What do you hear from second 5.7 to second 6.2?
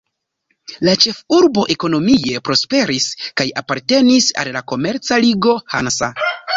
Hansa.